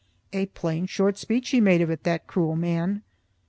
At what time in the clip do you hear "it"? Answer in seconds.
1.91-2.01